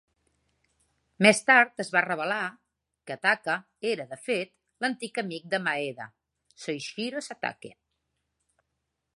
[1.25, 2.39] Més tard es va revelar
[3.11, 3.57] que Taka
[3.91, 4.53] era, de fet,
[4.85, 6.11] l'antic amic de Maeda,
[6.65, 7.73] Soishiro Satake.